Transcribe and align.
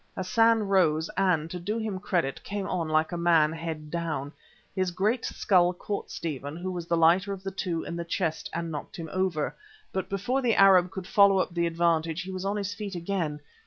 Hassan 0.17 0.63
rose 0.63 1.11
and, 1.15 1.47
to 1.51 1.59
do 1.59 1.77
him 1.77 1.99
credit, 1.99 2.43
came 2.43 2.65
on 2.67 2.89
like 2.89 3.11
a 3.11 3.17
man, 3.17 3.51
head 3.51 3.91
down. 3.91 4.31
His 4.73 4.89
great 4.89 5.23
skull 5.23 5.73
caught 5.73 6.09
Stephen, 6.09 6.55
who 6.55 6.71
was 6.71 6.87
the 6.87 6.97
lighter 6.97 7.33
of 7.33 7.43
the 7.43 7.51
two, 7.51 7.83
in 7.83 7.95
the 7.95 8.03
chest 8.03 8.49
and 8.51 8.71
knocked 8.71 8.97
him 8.97 9.09
over, 9.13 9.55
but 9.93 10.09
before 10.09 10.41
the 10.41 10.55
Arab 10.55 10.89
could 10.89 11.05
follow 11.05 11.37
up 11.37 11.53
the 11.53 11.67
advantage, 11.67 12.23
he 12.23 12.31
was 12.31 12.45
on 12.45 12.57
his 12.57 12.73
feet 12.73 12.95
again. 12.95 13.41